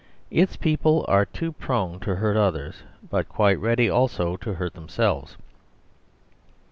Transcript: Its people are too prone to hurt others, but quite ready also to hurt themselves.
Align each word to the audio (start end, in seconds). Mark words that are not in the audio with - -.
Its 0.31 0.55
people 0.55 1.05
are 1.07 1.27
too 1.27 1.51
prone 1.51 1.99
to 1.99 2.15
hurt 2.15 2.35
others, 2.35 2.77
but 3.07 3.29
quite 3.29 3.59
ready 3.59 3.87
also 3.87 4.35
to 4.35 4.55
hurt 4.55 4.73
themselves. 4.73 5.37